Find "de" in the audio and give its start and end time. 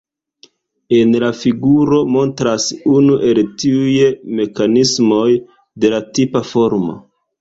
5.85-5.93